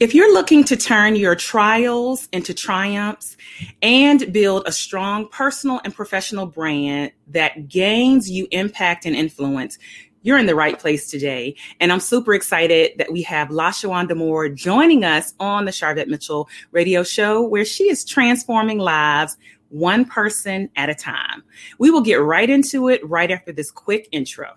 [0.00, 3.36] If you're looking to turn your trials into triumphs
[3.82, 9.76] and build a strong personal and professional brand that gains you impact and influence,
[10.22, 11.56] you're in the right place today.
[11.80, 16.48] And I'm super excited that we have LaShawanda Moore joining us on the Sharvette Mitchell
[16.70, 19.36] radio show, where she is transforming lives
[19.70, 21.42] one person at a time.
[21.80, 24.52] We will get right into it right after this quick intro.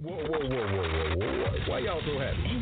[0.00, 1.42] Whoa, whoa, whoa, whoa, whoa, whoa.
[1.68, 2.61] Why y'all so happy?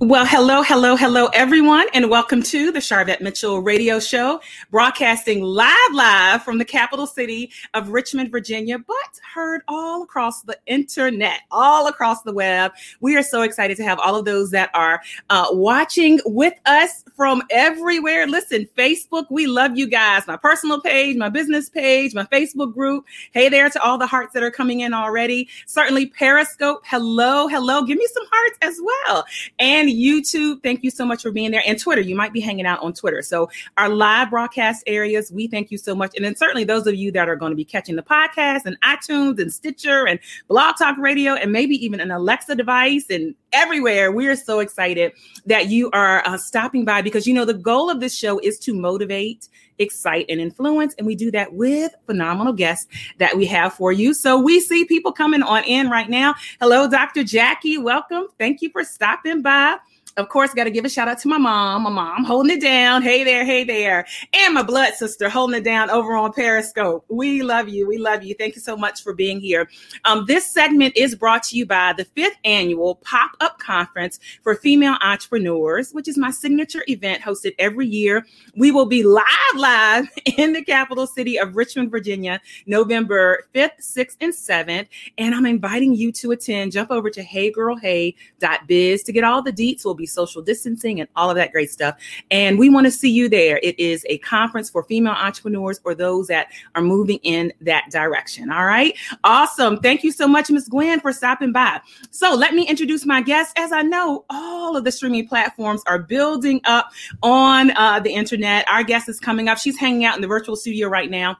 [0.00, 5.94] Well, hello, hello, hello, everyone, and welcome to the Sharvette Mitchell Radio Show, broadcasting live,
[5.94, 11.86] live from the capital city of Richmond, Virginia, but heard all across the internet, all
[11.86, 12.72] across the web.
[13.00, 17.02] We are so excited to have all of those that are uh, watching with us
[17.16, 18.26] from everywhere.
[18.26, 20.26] Listen, Facebook, we love you guys.
[20.26, 23.06] My personal page, my business page, my Facebook group.
[23.32, 25.48] Hey there to all the hearts that are coming in already.
[25.64, 26.82] Certainly, Periscope.
[26.84, 27.82] Hello, hello.
[27.82, 29.24] Give me some hearts as well.
[29.58, 30.62] And and YouTube.
[30.62, 31.62] Thank you so much for being there.
[31.66, 33.22] And Twitter, you might be hanging out on Twitter.
[33.22, 36.14] So, our live broadcast areas, we thank you so much.
[36.16, 38.80] And then, certainly, those of you that are going to be catching the podcast and
[38.80, 44.12] iTunes and Stitcher and Blog Talk Radio and maybe even an Alexa device and everywhere.
[44.12, 45.12] We are so excited
[45.46, 48.58] that you are uh, stopping by because, you know, the goal of this show is
[48.60, 49.48] to motivate,
[49.78, 50.94] excite, and influence.
[50.94, 52.86] And we do that with phenomenal guests
[53.18, 54.14] that we have for you.
[54.14, 56.34] So we see people coming on in right now.
[56.60, 57.24] Hello, Dr.
[57.24, 57.78] Jackie.
[57.78, 58.28] Welcome.
[58.38, 59.76] Thank you for stopping by
[60.16, 61.82] of course, got to give a shout out to my mom.
[61.82, 63.02] My mom holding it down.
[63.02, 64.06] Hey there, hey there.
[64.32, 67.04] And my blood sister holding it down over on Periscope.
[67.08, 67.86] We love you.
[67.86, 68.34] We love you.
[68.34, 69.68] Thank you so much for being here.
[70.06, 74.54] Um, this segment is brought to you by the fifth annual Pop Up Conference for
[74.54, 78.24] Female Entrepreneurs, which is my signature event hosted every year.
[78.54, 84.16] We will be live, live in the capital city of Richmond, Virginia, November 5th, 6th,
[84.22, 84.88] and 7th.
[85.18, 86.72] And I'm inviting you to attend.
[86.72, 89.84] Jump over to heygirlhey.biz to get all the deets.
[89.84, 91.96] We'll be social distancing and all of that great stuff.
[92.30, 93.60] And we want to see you there.
[93.62, 98.50] It is a conference for female entrepreneurs or those that are moving in that direction.
[98.50, 98.96] All right.
[99.24, 99.78] Awesome.
[99.78, 100.68] Thank you so much, Ms.
[100.68, 101.80] Gwen, for stopping by.
[102.10, 103.52] So let me introduce my guest.
[103.58, 106.90] As I know, all of the streaming platforms are building up
[107.22, 108.68] on uh, the internet.
[108.68, 109.58] Our guest is coming up.
[109.58, 111.36] She's hanging out in the virtual studio right now.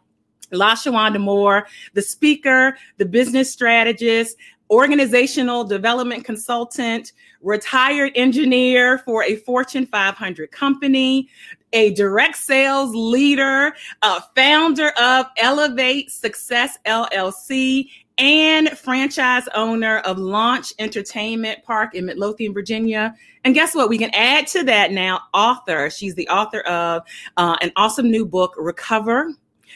[0.52, 4.36] LaShawanda Moore, the speaker, the business strategist,
[4.70, 7.12] organizational development consultant,
[7.42, 11.28] retired engineer for a Fortune 500 company,
[11.72, 17.88] a direct sales leader, a founder of Elevate Success LLC,
[18.18, 23.14] and franchise owner of Launch Entertainment Park in Midlothian, Virginia.
[23.44, 23.90] And guess what?
[23.90, 25.90] We can add to that now author.
[25.90, 27.02] She's the author of
[27.36, 29.34] uh, an awesome new book, Recover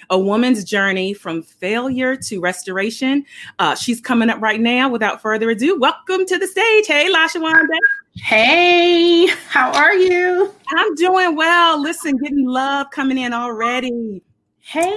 [0.08, 3.24] a woman's journey from failure to restoration.
[3.58, 4.88] Uh, she's coming up right now.
[4.88, 6.86] Without further ado, welcome to the stage.
[6.86, 7.76] Hey, LaShawanda.
[8.16, 10.52] Hey, how are you?
[10.76, 11.80] I'm doing well.
[11.80, 14.22] Listen, getting love coming in already.
[14.60, 14.96] Hey.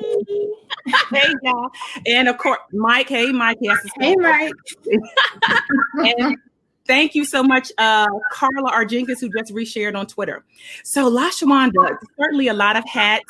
[1.12, 1.69] hey, y'all.
[2.06, 3.09] And of course, Mike.
[3.09, 3.58] Hey, Mike.
[3.62, 3.78] Yes.
[4.00, 4.53] Hey, Mike.
[6.18, 6.38] and
[6.86, 10.44] thank you so much, uh, Carla Arjinkis, who just reshared on Twitter.
[10.84, 13.25] So, LaShawanda, certainly a lot of hats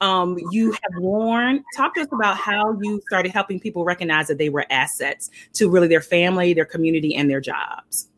[0.00, 1.64] um, you have worn.
[1.76, 5.70] Talk to us about how you started helping people recognize that they were assets to
[5.70, 8.08] really their family, their community, and their jobs.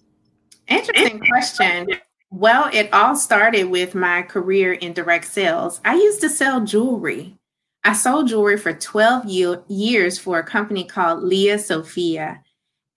[0.68, 1.88] Interesting question.
[2.30, 5.80] Well, it all started with my career in direct sales.
[5.84, 7.34] I used to sell jewelry.
[7.84, 12.42] I sold jewelry for 12 year, years for a company called Lia Sophia.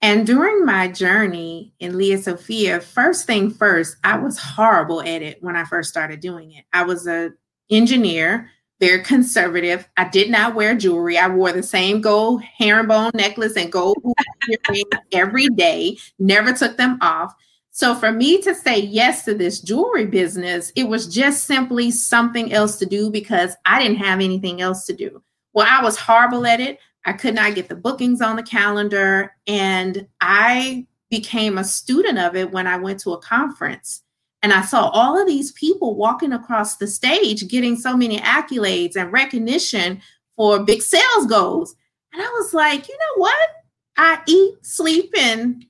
[0.02, 5.42] And during my journey in Lia Sophia, first thing first, I was horrible at it
[5.42, 6.64] when I first started doing it.
[6.72, 7.30] I was a
[7.70, 8.50] engineer
[8.82, 9.88] very conservative.
[9.96, 11.16] I did not wear jewelry.
[11.16, 13.96] I wore the same gold herringbone necklace and gold
[15.12, 17.32] every day, never took them off.
[17.70, 22.52] So for me to say yes to this jewelry business, it was just simply something
[22.52, 25.22] else to do because I didn't have anything else to do.
[25.52, 26.80] Well, I was horrible at it.
[27.06, 29.32] I could not get the bookings on the calendar.
[29.46, 34.02] And I became a student of it when I went to a conference.
[34.42, 38.96] And I saw all of these people walking across the stage getting so many accolades
[38.96, 40.02] and recognition
[40.36, 41.76] for big sales goals.
[42.12, 43.48] And I was like, you know what?
[43.96, 45.64] I eat, sleep, and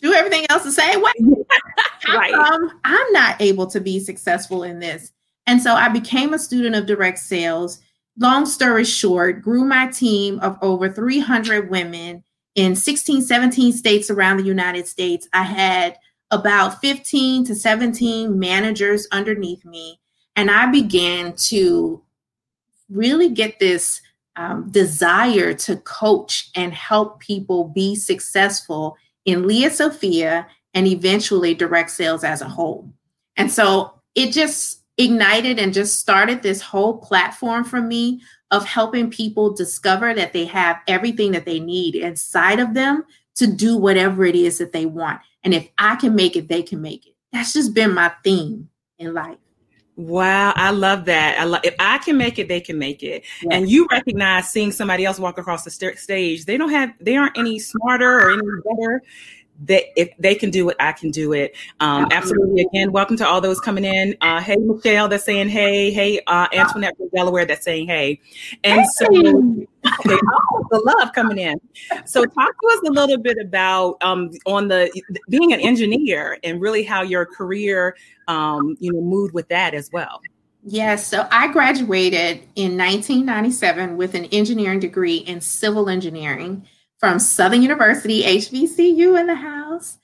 [0.00, 1.12] do everything else the same way.
[2.08, 2.32] right.
[2.32, 5.12] Um, I'm not able to be successful in this.
[5.46, 7.80] And so I became a student of direct sales.
[8.18, 12.24] Long story short, grew my team of over 300 women
[12.54, 15.28] in 16, 17 states around the United States.
[15.32, 15.98] I had
[16.30, 20.00] about 15 to 17 managers underneath me.
[20.36, 22.02] And I began to
[22.88, 24.00] really get this
[24.36, 31.90] um, desire to coach and help people be successful in Lia Sophia and eventually direct
[31.90, 32.92] sales as a whole.
[33.36, 39.10] And so it just ignited and just started this whole platform for me of helping
[39.10, 43.04] people discover that they have everything that they need inside of them
[43.36, 45.20] to do whatever it is that they want.
[45.44, 47.14] And if I can make it, they can make it.
[47.32, 48.68] That's just been my theme
[48.98, 49.36] in life.
[49.96, 51.38] Wow, I love that.
[51.38, 53.22] I love if I can make it, they can make it.
[53.42, 53.52] Yes.
[53.52, 56.46] And you recognize seeing somebody else walk across the st- stage.
[56.46, 59.02] They don't have, they aren't any smarter or any better
[59.62, 61.54] that if they can do it, I can do it.
[61.80, 62.62] Um, absolutely.
[62.62, 64.16] Again, welcome to all those coming in.
[64.20, 65.90] Uh, hey, Michelle, that's saying hey.
[65.90, 68.20] Hey, uh, Antoinette from Delaware, that's saying hey.
[68.64, 68.86] And hey.
[68.94, 71.60] so, okay, oh, the love coming in.
[72.04, 74.90] So, talk to us a little bit about um, on the
[75.28, 77.96] being an engineer and really how your career,
[78.28, 80.20] um, you know, moved with that as well.
[80.66, 86.66] Yes, so I graduated in 1997 with an engineering degree in civil engineering
[87.04, 89.98] from Southern University, HBCU in the house.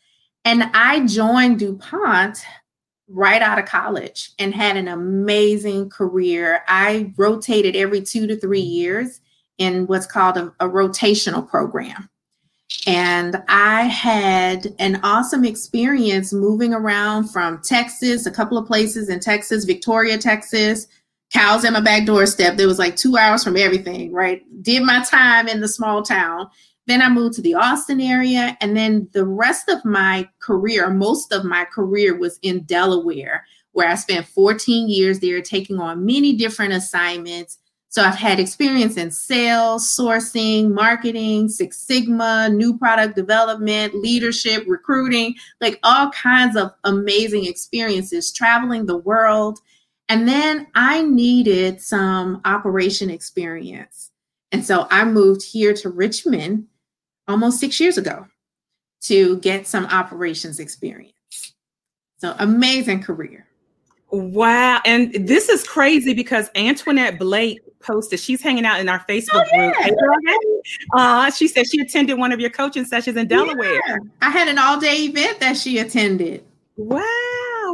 [0.44, 2.44] And I joined DuPont
[3.08, 6.62] right out of college and had an amazing career.
[6.69, 9.23] I rotated every two to three years
[9.56, 12.11] in what's called a, a rotational program.
[12.87, 19.20] And I had an awesome experience moving around from Texas, a couple of places in
[19.20, 20.87] Texas, Victoria, Texas,
[21.32, 22.58] cows at my back doorstep.
[22.58, 24.43] There was like two hours from everything, right?
[24.62, 26.50] Did my time in the small town
[26.87, 28.56] then I moved to the Austin area.
[28.61, 33.88] And then the rest of my career, most of my career was in Delaware, where
[33.88, 37.59] I spent 14 years there taking on many different assignments.
[37.88, 45.35] So I've had experience in sales, sourcing, marketing, Six Sigma, new product development, leadership, recruiting,
[45.61, 49.59] like all kinds of amazing experiences, traveling the world.
[50.09, 54.10] And then I needed some operation experience.
[54.52, 56.67] And so I moved here to Richmond
[57.29, 58.26] almost six years ago
[59.02, 61.12] to get some operations experience.
[62.19, 63.47] So amazing career.
[64.11, 64.81] Wow.
[64.85, 69.44] And this is crazy because Antoinette Blake posted, she's hanging out in our Facebook oh,
[69.52, 69.88] yeah.
[69.88, 70.64] group.
[70.94, 73.75] Uh, she said she attended one of your coaching sessions in Delaware.
[73.87, 73.96] Yeah.
[74.20, 76.44] I had an all day event that she attended.
[76.76, 77.00] Wow.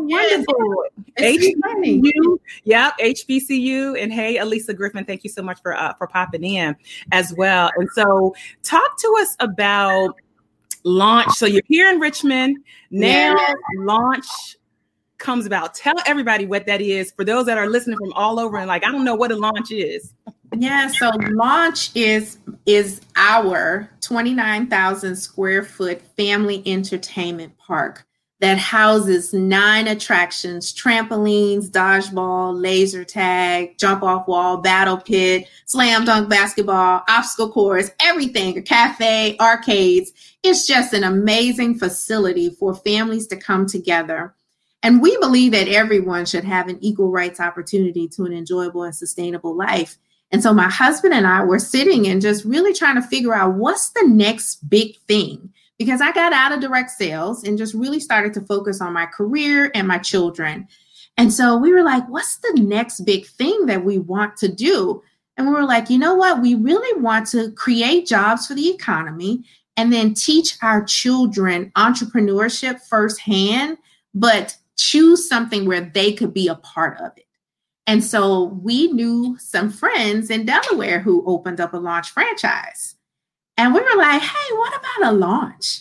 [0.08, 0.85] Wonderful.
[1.19, 2.38] HBCU.
[2.64, 2.99] Yep.
[2.99, 4.03] HBCU.
[4.03, 6.76] And hey, Elisa Griffin, thank you so much for, uh, for popping in
[7.12, 7.70] as well.
[7.76, 10.17] And so talk to us about
[10.85, 11.32] launch.
[11.32, 12.58] So you're here in Richmond
[12.91, 13.37] now.
[13.37, 13.55] Yeah.
[13.79, 14.26] Launch
[15.19, 15.75] comes about.
[15.75, 18.85] Tell everybody what that is for those that are listening from all over and like,
[18.85, 20.12] I don't know what a launch is.
[20.56, 28.06] Yeah, so launch is is our 29,000 square foot family entertainment park
[28.41, 36.29] that houses nine attractions trampolines, dodgeball, laser tag, jump off wall, battle pit, slam dunk
[36.29, 40.12] basketball, obstacle course, everything, a cafe, arcades.
[40.43, 44.35] It's just an amazing facility for families to come together.
[44.82, 48.94] And we believe that everyone should have an equal rights opportunity to an enjoyable and
[48.94, 49.97] sustainable life.
[50.31, 53.55] And so my husband and I were sitting and just really trying to figure out
[53.55, 58.01] what's the next big thing because I got out of direct sales and just really
[58.01, 60.69] started to focus on my career and my children.
[61.17, 65.03] And so we were like, what's the next big thing that we want to do?
[65.36, 66.41] And we were like, you know what?
[66.41, 69.44] We really want to create jobs for the economy
[69.77, 73.77] and then teach our children entrepreneurship firsthand,
[74.15, 77.27] but choose something where they could be a part of it.
[77.86, 82.95] And so we knew some friends in Delaware who opened up a launch franchise.
[83.56, 85.81] And we were like, hey, what about a launch?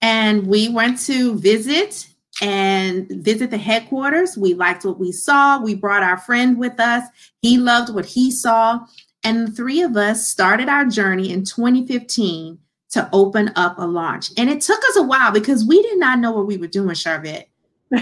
[0.00, 2.06] And we went to visit
[2.40, 4.36] and visit the headquarters.
[4.36, 5.60] We liked what we saw.
[5.60, 7.04] We brought our friend with us.
[7.42, 8.80] He loved what he saw.
[9.24, 12.58] And the three of us started our journey in 2015
[12.90, 14.30] to open up a launch.
[14.38, 16.94] And it took us a while because we did not know what we were doing,
[16.94, 17.46] Sharvette.
[17.90, 18.00] we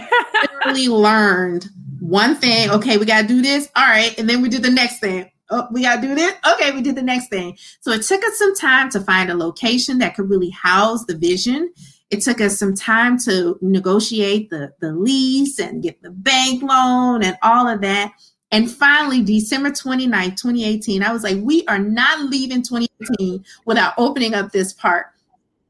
[0.65, 1.69] really learned
[2.01, 2.71] one thing.
[2.71, 3.69] Okay, we got to do this.
[3.75, 4.17] All right.
[4.19, 6.35] And then we did the next thing oh, we got to do this.
[6.55, 7.57] Okay, we did the next thing.
[7.81, 11.17] So it took us some time to find a location that could really house the
[11.17, 11.73] vision.
[12.11, 17.23] It took us some time to negotiate the, the lease and get the bank loan
[17.23, 18.13] and all of that.
[18.51, 24.33] And finally, December 29th, 2018, I was like, we are not leaving 2018 without opening
[24.33, 25.09] up this park.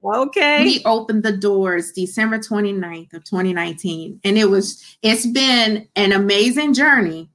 [0.04, 0.62] Okay.
[0.62, 4.20] We opened the doors December 29th of 2019.
[4.22, 7.30] And it was, it's been an amazing journey.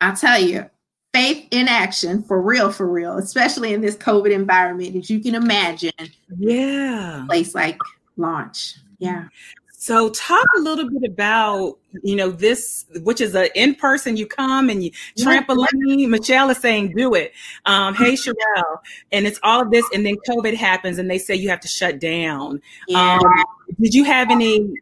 [0.00, 0.70] I'll tell you,
[1.14, 5.36] faith in action for real, for real, especially in this COVID environment, as you can
[5.36, 5.92] imagine.
[6.36, 7.24] Yeah.
[7.26, 7.78] Place like
[8.16, 8.74] launch.
[8.98, 9.28] Yeah.
[9.70, 14.70] So talk a little bit about, you know, this, which is a in-person, you come
[14.70, 16.08] and you trampoline.
[16.08, 17.32] Michelle is saying, do it.
[17.66, 18.78] Um, hey, Sherelle.
[19.12, 19.84] And it's all of this.
[19.94, 22.60] And then COVID happens and they say you have to shut down.
[22.88, 23.18] Yeah.
[23.22, 23.44] Um,
[23.80, 24.74] did you have any,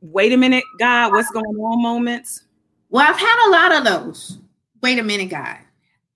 [0.00, 2.44] wait a minute, God, what's going on moments?
[2.90, 4.38] Well, I've had a lot of those.
[4.82, 5.58] Wait a minute, God.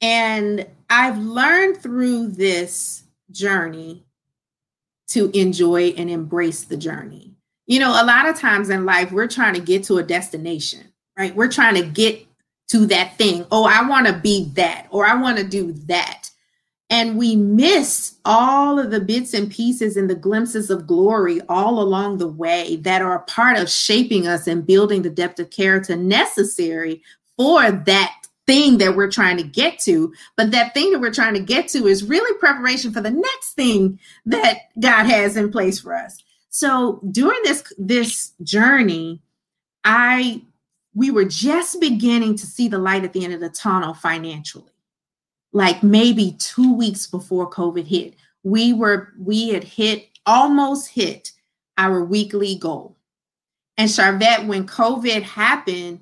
[0.03, 4.05] And I've learned through this journey
[5.09, 7.33] to enjoy and embrace the journey
[7.67, 10.93] you know, a lot of times in life, we're trying to get to a destination,
[11.17, 11.35] right?
[11.35, 12.27] We're trying to get
[12.69, 13.47] to that thing.
[13.51, 16.31] Oh, I want to be that, or I want to do that.
[16.91, 21.81] And we miss all of the bits and pieces and the glimpses of glory all
[21.81, 25.49] along the way that are a part of shaping us and building the depth of
[25.49, 27.03] character necessary
[27.39, 30.13] for that thing that we're trying to get to.
[30.37, 33.55] But that thing that we're trying to get to is really preparation for the next
[33.55, 36.19] thing that God has in place for us.
[36.49, 39.23] So during this this journey,
[39.85, 40.43] I
[40.95, 44.73] we were just beginning to see the light at the end of the tunnel financially.
[45.53, 51.33] Like maybe 2 weeks before COVID hit, we were we had hit almost hit
[51.79, 52.97] our weekly goal.
[53.79, 56.01] And Sharvette, when COVID happened,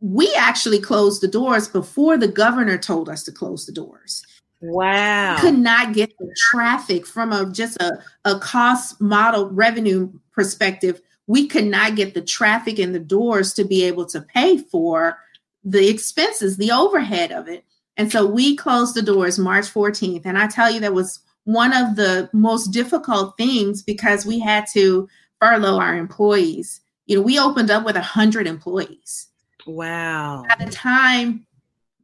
[0.00, 4.24] we actually closed the doors before the governor told us to close the doors.
[4.60, 5.38] Wow.
[5.40, 11.00] Could not get the traffic from a just a, a cost model revenue perspective.
[11.26, 15.18] We could not get the traffic in the doors to be able to pay for
[15.64, 17.64] the expenses, the overhead of it.
[17.96, 20.22] And so we closed the doors March 14th.
[20.24, 24.66] And I tell you, that was one of the most difficult things because we had
[24.72, 25.08] to
[25.40, 26.80] furlough our employees.
[27.06, 29.27] You know, we opened up with 100 employees.
[29.68, 30.44] Wow.
[30.48, 31.46] By the time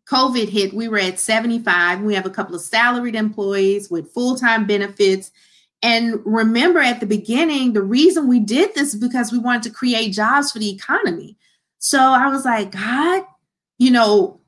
[0.06, 2.02] COVID hit, we were at 75.
[2.02, 5.30] We have a couple of salaried employees with full time benefits.
[5.83, 9.71] And remember at the beginning, the reason we did this is because we wanted to
[9.71, 11.38] create jobs for the economy.
[11.78, 13.25] So I was like, God,
[13.78, 14.40] you know,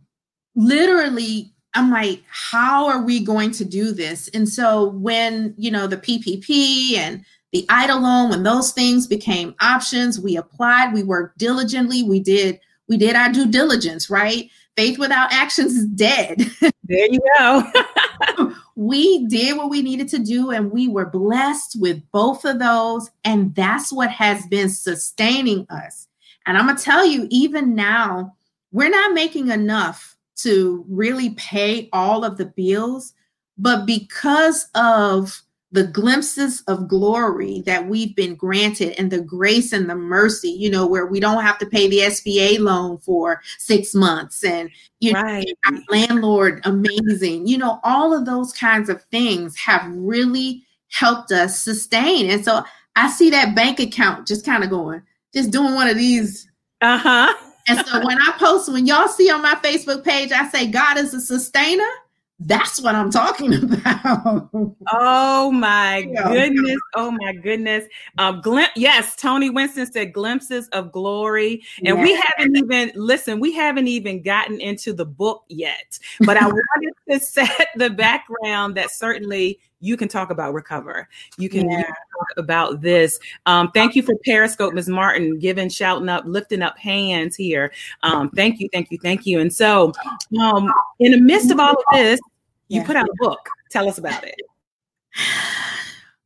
[0.55, 4.29] literally, I'm like, how are we going to do this?
[4.29, 9.55] And so when, you know, the PPP and the EIDL loan, when those things became
[9.61, 14.51] options, we applied, we worked diligently, we did, we did our due diligence, right?
[14.77, 16.51] faith without actions is dead.
[16.89, 18.53] There you go.
[18.77, 23.11] we did what we needed to do and we were blessed with both of those.
[23.25, 26.07] And that's what has been sustaining us.
[26.47, 28.37] And I'm going to tell you, even now,
[28.71, 33.15] we're not making enough to really pay all of the bills.
[33.59, 35.43] But because of
[35.73, 40.71] the glimpses of glory that we've been granted and the grace and the mercy, you
[40.71, 44.71] know, where we don't have to pay the SBA loan for six months and
[45.01, 45.47] you right.
[45.69, 51.61] know, landlord amazing, you know, all of those kinds of things have really helped us
[51.61, 52.31] sustain.
[52.31, 52.63] And so
[52.95, 55.03] I see that bank account just kind of going,
[55.35, 56.49] just doing one of these.
[56.81, 57.35] Uh huh.
[57.69, 60.97] and so when I post, when y'all see on my Facebook page, I say God
[60.97, 61.91] is a sustainer
[62.41, 64.51] that's what I'm talking about.
[64.93, 66.77] oh my goodness.
[66.95, 67.87] Oh my goodness.
[68.19, 71.63] Um, glim- yes, Tony Winston said glimpses of glory.
[71.85, 75.99] And we haven't even, listen, we haven't even gotten into the book yet.
[76.21, 81.09] But I wanted to set the background that certainly you can talk about recover.
[81.39, 81.79] You can, yeah.
[81.79, 83.19] you can talk about this.
[83.47, 84.89] Um, thank you for Periscope, Ms.
[84.89, 87.73] Martin, giving, shouting up, lifting up hands here.
[88.03, 89.41] Um, thank you, thank you, thank you.
[89.41, 89.93] And so,
[90.41, 92.21] um, in the midst of all of this,
[92.69, 92.87] you yeah.
[92.87, 93.49] put out a book.
[93.71, 94.41] Tell us about it.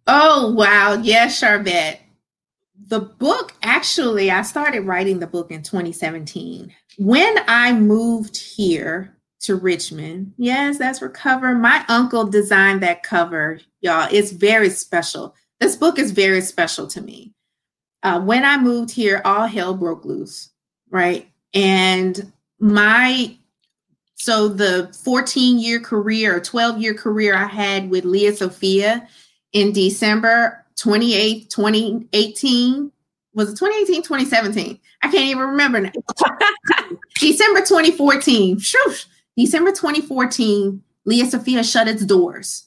[0.06, 0.94] Oh, wow.
[0.94, 1.98] Yes, Sharvette.
[2.88, 6.72] The book, actually, I started writing the book in 2017.
[6.98, 10.34] When I moved here, to Richmond.
[10.36, 11.54] Yes, that's Recover.
[11.54, 14.08] My uncle designed that cover, y'all.
[14.12, 15.34] It's very special.
[15.60, 17.34] This book is very special to me.
[18.02, 20.50] Uh, when I moved here, all hell broke loose,
[20.90, 21.30] right?
[21.52, 23.36] And my
[24.14, 29.08] so the 14 year career or 12 year career I had with Lia Sophia
[29.52, 32.92] in December 28, 2018.
[33.34, 34.80] Was it 2018, 2017?
[35.02, 35.92] I can't even remember now.
[37.18, 38.58] December 2014.
[38.58, 42.66] Shoosh December 2014, Lia Sophia shut its doors.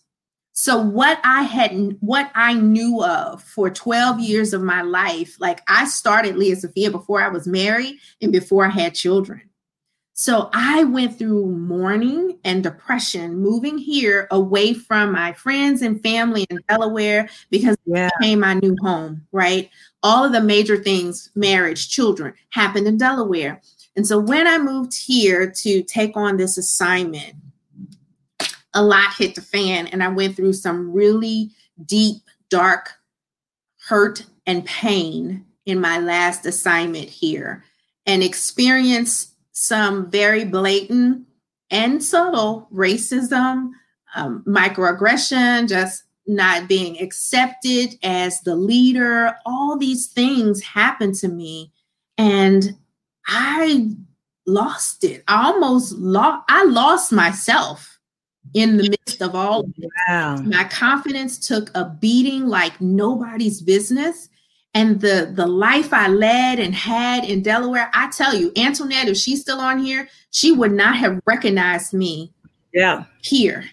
[0.55, 5.61] So what I had what I knew of for 12 years of my life, like
[5.67, 9.41] I started Lia Sophia before I was married and before I had children.
[10.15, 16.45] So I went through mourning and depression moving here away from my friends and family
[16.51, 18.07] in Delaware because yeah.
[18.07, 19.71] it became my new home, right?
[20.03, 23.59] All of the major things, marriage, children, happened in Delaware.
[23.95, 27.33] And so when I moved here to take on this assignment,
[28.73, 31.51] a lot hit the fan and I went through some really
[31.85, 32.17] deep,
[32.49, 32.93] dark
[33.87, 37.63] hurt and pain in my last assignment here
[38.05, 41.25] and experienced some very blatant
[41.69, 43.71] and subtle racism,
[44.15, 49.35] um, microaggression, just not being accepted as the leader.
[49.45, 51.71] All these things happened to me.
[52.17, 52.77] And
[53.27, 53.89] I
[54.45, 55.23] lost it.
[55.27, 57.92] I almost lost, I lost myself
[58.53, 59.73] in the midst of all of.
[60.07, 60.37] Wow.
[60.37, 64.29] My confidence took a beating like nobody's business.
[64.75, 69.17] And the the life I led and had in Delaware, I tell you, Antoinette, if
[69.17, 72.33] she's still on here, she would not have recognized me
[72.73, 73.03] yeah.
[73.21, 73.65] here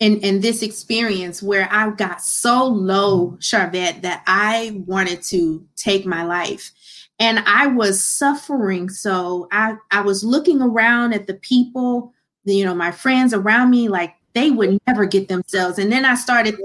[0.00, 6.06] in, in this experience where I got so low, Sharvette, that I wanted to take
[6.06, 6.72] my life.
[7.18, 8.88] And I was suffering.
[8.88, 12.12] So I, I was looking around at the people,
[12.44, 15.78] you know, my friends around me, like they would never get themselves.
[15.78, 16.56] And then I started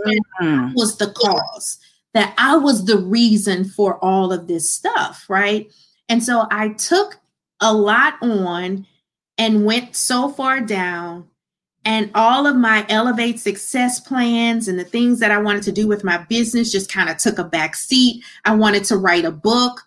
[0.42, 0.74] mm.
[0.76, 1.78] was the cause,
[2.14, 5.72] that I was the reason for all of this stuff, right?
[6.10, 7.20] And so I took
[7.62, 8.88] a lot on
[9.38, 11.28] and went so far down
[11.86, 15.88] and all of my elevate success plans and the things that I wanted to do
[15.88, 18.24] with my business just kind of took a back seat.
[18.46, 19.82] I wanted to write a book,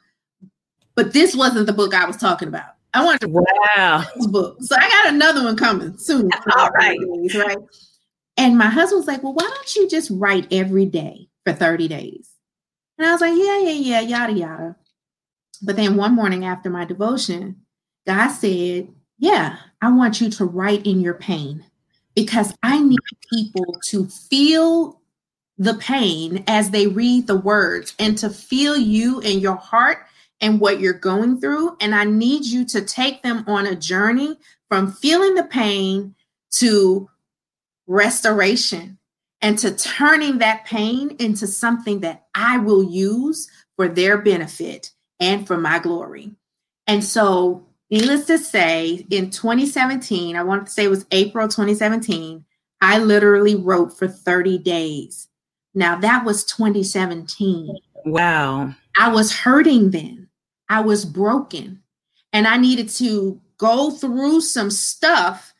[0.94, 2.71] but this wasn't the book I was talking about.
[2.94, 4.58] I wanted to wow this book.
[4.60, 6.30] So I got another one coming soon.
[6.56, 6.98] All right.
[6.98, 7.58] Days, right.
[8.36, 11.88] And my husband was like, Well, why don't you just write every day for 30
[11.88, 12.30] days?
[12.98, 14.76] And I was like, Yeah, yeah, yeah, yada, yada.
[15.62, 17.62] But then one morning after my devotion,
[18.06, 21.64] God said, Yeah, I want you to write in your pain
[22.14, 22.98] because I need
[23.32, 25.00] people to feel
[25.58, 30.06] the pain as they read the words and to feel you in your heart
[30.42, 31.76] and what you're going through.
[31.80, 34.36] And I need you to take them on a journey
[34.68, 36.14] from feeling the pain
[36.52, 37.08] to
[37.86, 38.98] restoration
[39.40, 45.46] and to turning that pain into something that I will use for their benefit and
[45.46, 46.32] for my glory.
[46.86, 52.42] And so Needless to say, in 2017, I want to say it was April 2017,
[52.80, 55.28] I literally wrote for 30 days.
[55.74, 57.76] Now that was 2017.
[58.06, 58.74] Wow.
[58.98, 60.28] I was hurting then.
[60.72, 61.82] I was broken.
[62.32, 65.52] And I needed to go through some stuff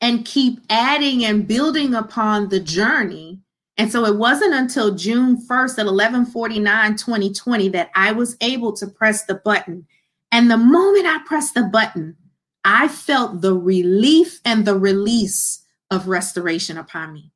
[0.00, 3.40] and keep adding and building upon the journey.
[3.76, 8.86] And so it wasn't until June 1st at 1149 2020 that I was able to
[8.86, 9.86] press the button
[10.32, 12.16] and the moment I pressed the button,
[12.64, 17.32] I felt the relief and the release of restoration upon me.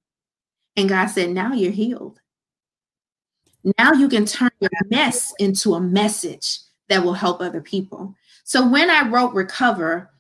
[0.77, 2.21] And God said, Now you're healed.
[3.79, 8.15] Now you can turn your mess into a message that will help other people.
[8.45, 10.11] So when I wrote Recover,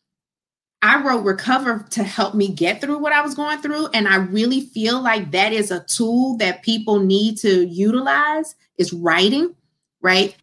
[0.82, 3.88] I wrote Recover to help me get through what I was going through.
[3.88, 8.92] And I really feel like that is a tool that people need to utilize is
[8.92, 9.54] writing,
[10.00, 10.36] right?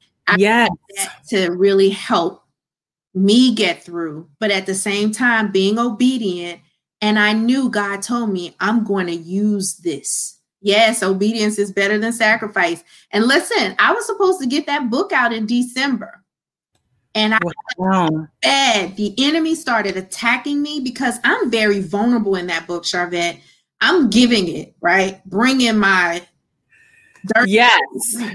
[0.95, 1.29] yes.
[1.29, 2.43] to really help
[3.13, 6.61] me get through, but at the same time, being obedient.
[7.01, 10.39] And I knew God told me, I'm going to use this.
[10.61, 12.83] Yes, obedience is better than sacrifice.
[13.11, 16.23] And listen, I was supposed to get that book out in December.
[17.13, 17.39] And I
[17.77, 18.27] wow.
[18.41, 18.95] bad.
[18.95, 23.39] The enemy started attacking me because I'm very vulnerable in that book, Sharvette.
[23.81, 25.25] I'm giving it, right?
[25.25, 26.21] Bringing my
[27.25, 27.83] dirt yes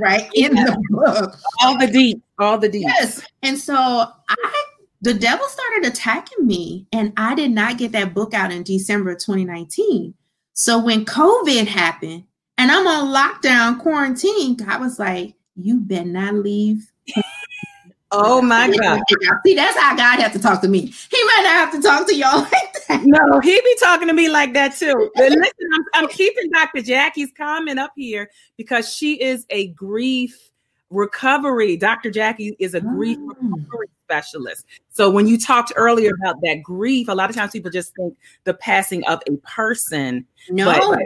[0.01, 4.65] right in the book all the deep all the deep yes and so i
[5.03, 9.15] the devil started attacking me and i did not get that book out in december
[9.15, 10.15] 2019
[10.57, 12.25] so when covid happened
[12.59, 16.93] and i'm on lockdown quarantine i was like you better not leave
[18.13, 19.01] Oh my God.
[19.45, 20.81] See, that's how God has to talk to me.
[20.81, 23.03] He might not have to talk to y'all like that.
[23.05, 25.11] No, he be talking to me like that too.
[25.15, 26.83] But listen, I'm, I'm keeping Dr.
[26.83, 30.51] Jackie's comment up here because she is a grief
[30.91, 31.77] recovery.
[31.77, 32.11] Dr.
[32.11, 33.35] Jackie is a grief oh.
[33.43, 34.67] recovery specialist.
[34.93, 38.17] So when you talked earlier about that grief, a lot of times people just think
[38.45, 40.25] the passing of a person.
[40.49, 40.67] No.
[40.67, 41.03] But,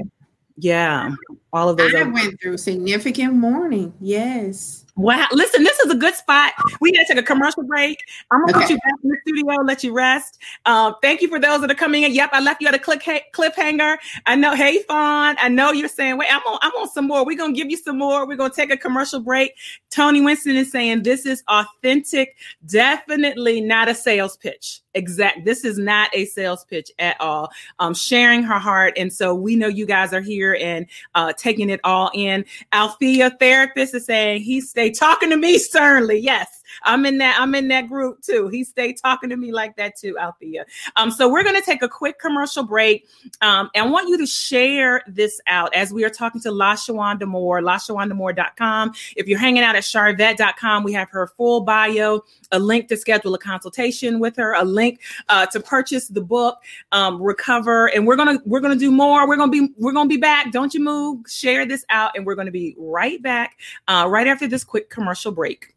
[0.58, 1.10] yeah,
[1.54, 1.94] all of those.
[1.94, 3.94] I went through significant mourning.
[4.00, 4.84] Yes.
[5.00, 5.26] Wow.
[5.32, 6.52] Listen, this is a good spot.
[6.82, 8.04] We got to take a commercial break.
[8.30, 8.66] I'm going to okay.
[8.66, 10.38] put you back in the studio, let you rest.
[10.66, 12.12] Um, thank you for those that are coming in.
[12.12, 13.96] Yep, I left you at a click ha- cliffhanger.
[14.26, 17.24] I know, hey, Fawn, I know you're saying, wait, I'm on, I'm on some more.
[17.24, 18.26] We're going to give you some more.
[18.26, 19.54] We're going to take a commercial break.
[19.88, 22.36] Tony Winston is saying this is authentic,
[22.66, 24.82] definitely not a sales pitch.
[24.94, 25.44] Exact.
[25.44, 27.50] This is not a sales pitch at all.
[27.78, 28.94] Um, sharing her heart.
[28.96, 32.44] And so we know you guys are here and uh, taking it all in.
[32.72, 36.18] Althea therapist is saying he stay talking to me sternly.
[36.18, 36.60] Yes.
[36.83, 37.38] I'm in that.
[37.40, 38.48] I'm in that group too.
[38.48, 40.64] He stayed talking to me like that too, Althea.
[40.96, 43.09] Um, so we're gonna take a quick commercial break.
[43.40, 47.26] Um, and I want you to share this out as we are talking to LaShawanda
[47.26, 48.92] Moore, LaShawandaMoore.com.
[49.16, 53.35] If you're hanging out at Sharvette.com, we have her full bio, a link to schedule
[53.35, 56.59] a consultation with her, a link uh, to purchase the book,
[56.92, 57.87] um, Recover.
[57.87, 59.26] And we're gonna we're gonna do more.
[59.26, 60.52] We're gonna be we're gonna be back.
[60.52, 61.24] Don't you move.
[61.28, 65.33] Share this out, and we're gonna be right back uh, right after this quick commercial
[65.33, 65.74] break.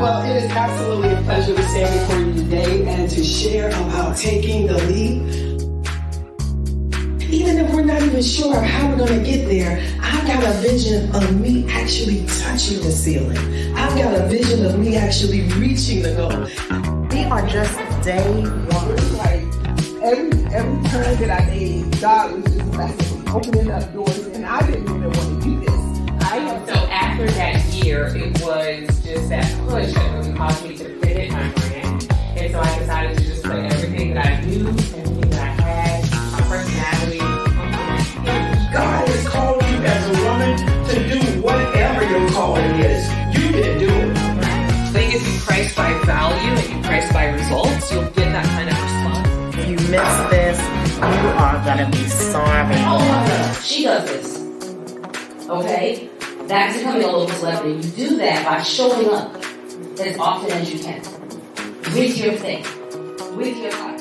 [0.00, 4.16] Well, it is absolutely a pleasure to stand before you today and to share about
[4.16, 5.49] taking the leap.
[7.50, 10.56] Even if we're not even sure how we're going to get there, I've got a
[10.58, 13.36] vision of me actually touching the ceiling.
[13.74, 17.08] I've got a vision of me actually reaching the goal.
[17.10, 19.16] We are just day one.
[19.18, 19.42] Like
[20.00, 24.64] every every turn that I made, God was just blessing, opening up doors, and I
[24.70, 26.22] didn't even want to do this.
[26.30, 30.76] I am so after that year, it was just that push that really caused me
[30.76, 32.12] to pivot my brand.
[32.36, 34.72] And so I decided to just put everything that I knew,
[51.40, 52.74] are gonna be sorry.
[52.78, 55.48] Oh she does this.
[55.48, 56.10] Okay?
[56.46, 57.86] That's becoming a local celebrity.
[57.86, 59.34] You do that by showing up
[59.98, 61.00] as often as you can
[61.94, 62.62] with your thing,
[63.36, 63.99] with your title.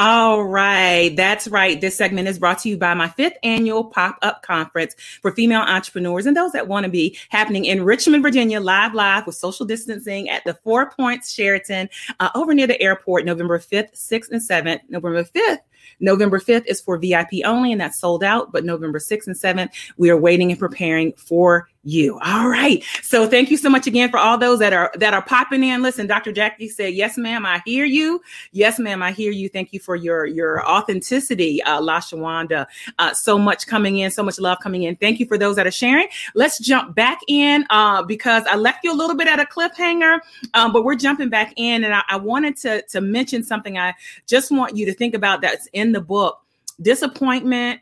[0.00, 1.14] All right.
[1.14, 1.78] That's right.
[1.78, 5.60] This segment is brought to you by my fifth annual pop up conference for female
[5.60, 9.66] entrepreneurs and those that want to be happening in Richmond, Virginia, live, live with social
[9.66, 14.40] distancing at the Four Points Sheraton uh, over near the airport, November 5th, 6th, and
[14.40, 14.80] 7th.
[14.88, 15.58] November 5th
[16.00, 18.52] November 5th is for VIP only, and that's sold out.
[18.52, 22.18] But November 6th and 7th, we are waiting and preparing for you.
[22.20, 22.84] All right.
[23.02, 25.82] So thank you so much again for all those that are that are popping in.
[25.82, 26.30] Listen, Dr.
[26.30, 28.20] Jackie said, "Yes, ma'am, I hear you.
[28.52, 29.48] Yes, ma'am, I hear you.
[29.48, 32.66] Thank you for your your authenticity, uh, LaShawanda.
[32.98, 34.96] Uh, so much coming in, so much love coming in.
[34.96, 36.08] Thank you for those that are sharing.
[36.34, 40.18] Let's jump back in uh, because I left you a little bit at a cliffhanger,
[40.54, 43.78] um, but we're jumping back in, and I, I wanted to to mention something.
[43.78, 43.94] I
[44.26, 46.42] just want you to think about that's in the book:
[46.82, 47.80] disappointment,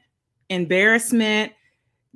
[0.50, 1.52] embarrassment."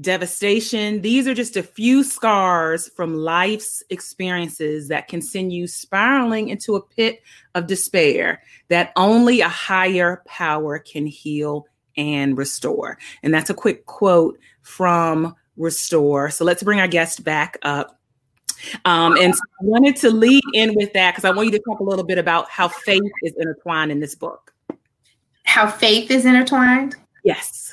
[0.02, 1.00] Devastation.
[1.00, 6.76] These are just a few scars from life's experiences that can send you spiraling into
[6.76, 7.22] a pit
[7.54, 12.98] of despair that only a higher power can heal and restore.
[13.22, 16.30] And that's a quick quote from Restore.
[16.30, 17.98] So let's bring our guest back up.
[18.84, 21.58] Um, and so I wanted to lead in with that because I want you to
[21.68, 24.52] talk a little bit about how faith is intertwined in this book.
[25.44, 26.96] How faith is intertwined?
[27.24, 27.72] Yes.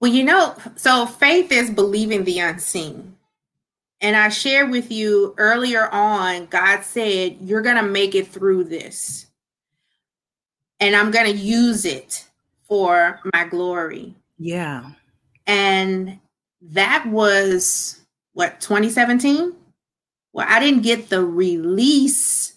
[0.00, 3.16] Well, you know, so faith is believing the unseen.
[4.00, 8.64] And I shared with you earlier on, God said, You're going to make it through
[8.64, 9.26] this.
[10.80, 12.26] And I'm going to use it
[12.68, 14.14] for my glory.
[14.38, 14.90] Yeah.
[15.46, 16.18] And
[16.60, 18.00] that was
[18.34, 19.54] what, 2017?
[20.34, 22.52] Well, I didn't get the release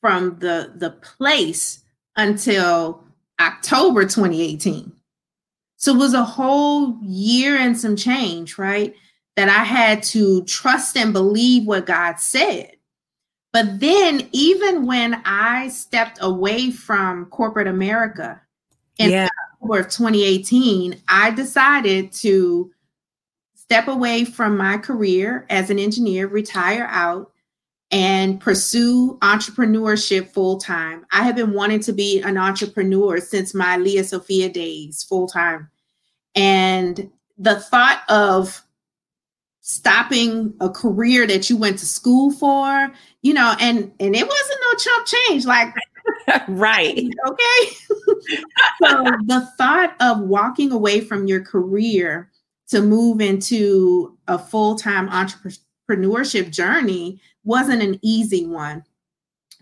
[0.00, 1.84] from the the place
[2.16, 3.04] until
[3.40, 4.95] October 2018.
[5.76, 8.94] So it was a whole year and some change, right?
[9.36, 12.72] That I had to trust and believe what God said.
[13.52, 18.40] But then, even when I stepped away from corporate America
[18.98, 19.28] in yeah.
[19.54, 22.70] October of 2018, I decided to
[23.54, 27.32] step away from my career as an engineer, retire out,
[27.90, 31.06] and pursue entrepreneurship full time.
[31.12, 35.70] I have been wanting to be an entrepreneur since my Lia Sophia days, full time.
[36.34, 38.62] And the thought of
[39.60, 44.60] stopping a career that you went to school for, you know, and and it wasn't
[44.62, 45.74] no chump change, like
[46.48, 46.98] right.
[47.28, 47.76] Okay.
[48.82, 52.30] so the thought of walking away from your career
[52.68, 58.84] to move into a full-time entrepreneurship journey wasn't an easy one.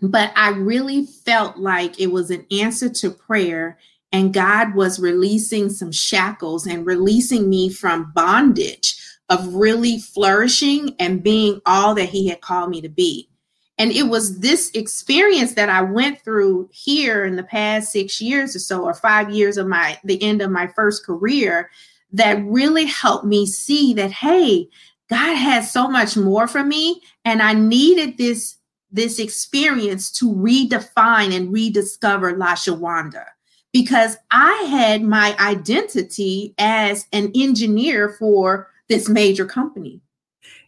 [0.01, 3.77] But I really felt like it was an answer to prayer
[4.11, 8.97] and God was releasing some shackles and releasing me from bondage
[9.29, 13.29] of really flourishing and being all that He had called me to be.
[13.77, 18.55] And it was this experience that I went through here in the past six years
[18.55, 21.69] or so, or five years of my the end of my first career,
[22.13, 24.69] that really helped me see that hey,
[25.09, 28.57] God has so much more for me, and I needed this
[28.91, 33.25] this experience to redefine and rediscover LaShawanda
[33.73, 39.99] because I had my identity as an engineer for this major company.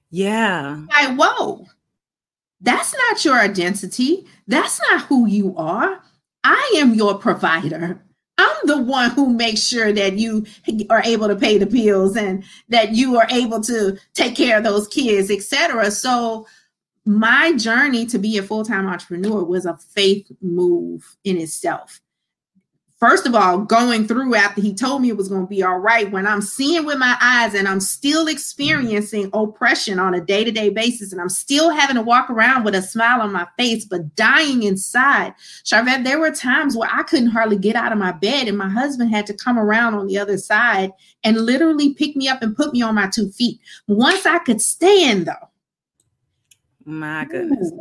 [0.09, 0.81] Yeah.
[0.89, 1.67] Like, whoa,
[2.59, 4.25] that's not your identity.
[4.47, 6.03] That's not who you are.
[6.43, 8.03] I am your provider.
[8.37, 10.45] I'm the one who makes sure that you
[10.89, 14.63] are able to pay the bills and that you are able to take care of
[14.63, 15.89] those kids, etc.
[15.91, 16.45] So
[17.05, 22.01] my journey to be a full-time entrepreneur was a faith move in itself
[22.97, 25.77] first of all going through after he told me it was going to be all
[25.77, 30.69] right when i'm seeing with my eyes and i'm still experiencing oppression on a day-to-day
[30.69, 34.15] basis and i'm still having to walk around with a smile on my face but
[34.15, 35.33] dying inside.
[35.63, 38.69] Sharvette there were times where i couldn't hardly get out of my bed and my
[38.69, 40.91] husband had to come around on the other side
[41.23, 43.59] and literally pick me up and put me on my two feet.
[43.87, 45.49] Once i could stand though.
[46.85, 47.71] My goodness.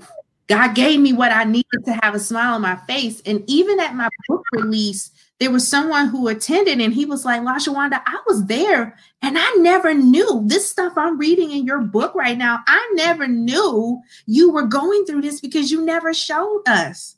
[0.47, 3.21] God gave me what I needed to have a smile on my face.
[3.27, 7.43] And even at my book release, there was someone who attended and he was like,
[7.43, 12.15] LaShawanda, I was there and I never knew this stuff I'm reading in your book
[12.15, 12.61] right now.
[12.67, 17.17] I never knew you were going through this because you never showed us.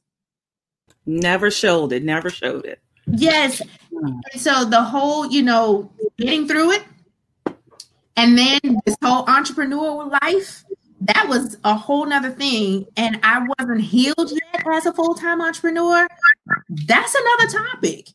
[1.06, 2.80] Never showed it, never showed it.
[3.06, 3.62] Yes.
[3.90, 4.18] Hmm.
[4.32, 6.82] And so the whole, you know, getting through it
[8.16, 10.64] and then this whole entrepreneurial life
[11.00, 12.86] that was a whole nother thing.
[12.96, 16.06] And I wasn't healed yet as a full-time entrepreneur.
[16.68, 18.08] That's another topic.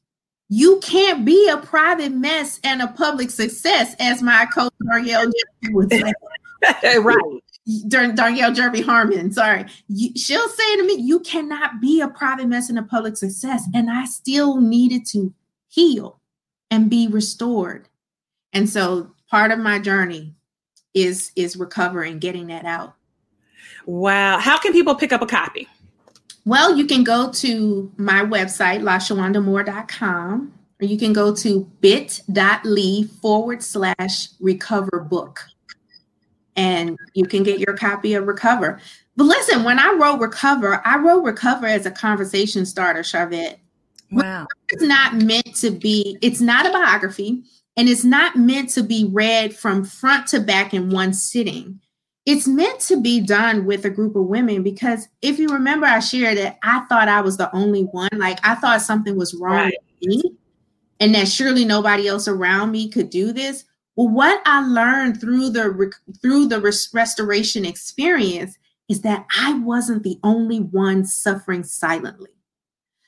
[0.50, 5.32] You can't be a private mess and a public success, as my coach Darielle
[5.70, 6.14] would say.
[7.00, 7.44] right.
[7.88, 9.66] Danielle Jerby Harmon, sorry.
[10.16, 13.64] She'll say to me, You cannot be a private mess and a public success.
[13.74, 15.34] And I still needed to
[15.70, 16.20] heal
[16.70, 17.88] and be restored.
[18.52, 20.36] And so part of my journey
[20.94, 22.96] is is recovering, getting that out.
[23.86, 24.40] Wow.
[24.40, 25.68] How can people pick up a copy?
[26.46, 33.64] Well, you can go to my website, lashawandamoore.com, or you can go to bit.ly forward
[33.64, 35.42] slash recover book.
[36.56, 38.80] And you can get your copy of Recover.
[39.16, 43.58] But listen, when I wrote Recover, I wrote Recover as a conversation starter, Sharvette.
[44.12, 44.46] Wow.
[44.70, 47.44] It's not meant to be, it's not a biography.
[47.76, 51.80] And it's not meant to be read from front to back in one sitting.
[52.26, 56.00] It's meant to be done with a group of women because if you remember, I
[56.00, 58.10] shared that I thought I was the only one.
[58.14, 59.74] Like I thought something was wrong right.
[60.02, 60.38] with me
[61.04, 63.66] and that surely nobody else around me could do this.
[63.98, 66.62] Well, what I learned through the through the
[66.94, 68.58] restoration experience
[68.88, 72.30] is that I wasn't the only one suffering silently.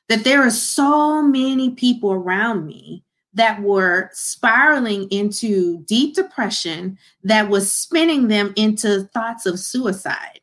[0.10, 3.04] That there are so many people around me
[3.35, 10.39] that were spiraling into deep depression that was spinning them into thoughts of suicide.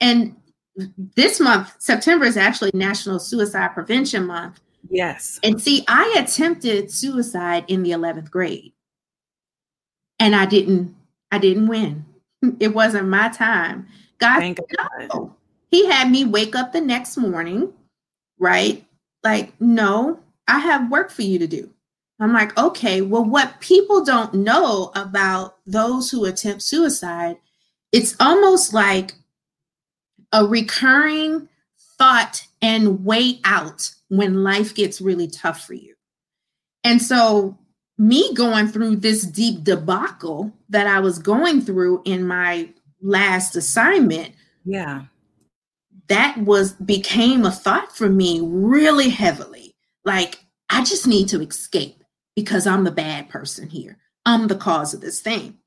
[0.00, 0.36] And
[1.14, 4.60] this month, September is actually National Suicide Prevention Month.
[4.90, 5.40] Yes.
[5.42, 8.72] And see, I attempted suicide in the 11th grade.
[10.18, 10.94] And I didn't
[11.30, 12.04] I didn't win.
[12.60, 13.88] It wasn't my time.
[14.18, 15.08] God, Thank God.
[15.12, 15.34] No.
[15.70, 17.72] He had me wake up the next morning,
[18.38, 18.84] right?
[19.24, 21.70] Like, no, I have work for you to do.
[22.18, 27.36] I'm like, okay, well, what people don't know about those who attempt suicide,
[27.92, 29.14] it's almost like
[30.32, 31.48] a recurring
[31.98, 35.94] thought and way out when life gets really tough for you.
[36.84, 37.58] And so,
[37.98, 42.70] me going through this deep debacle that I was going through in my
[43.02, 45.04] last assignment, yeah,
[46.08, 49.74] that was became a thought for me really heavily.
[50.04, 52.04] Like, I just need to escape
[52.36, 53.98] because I'm the bad person here.
[54.24, 55.58] I'm the cause of this thing.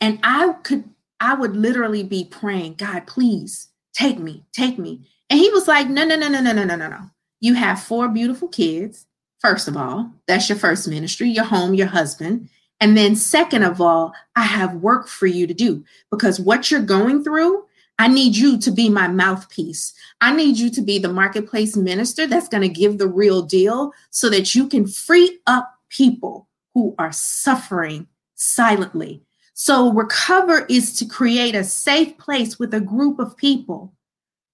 [0.00, 0.84] And I could,
[1.18, 5.00] I would literally be praying, God, please take me, take me.
[5.30, 7.10] And he was like, no, no, no, no, no, no, no, no, no.
[7.40, 9.06] You have four beautiful kids.
[9.40, 12.48] First of all, that's your first ministry, your home, your husband.
[12.80, 16.80] And then, second of all, I have work for you to do because what you're
[16.80, 17.64] going through,
[17.98, 19.94] I need you to be my mouthpiece.
[20.20, 23.92] I need you to be the marketplace minister that's going to give the real deal
[24.10, 29.22] so that you can free up people who are suffering silently.
[29.54, 33.94] So, recover is to create a safe place with a group of people,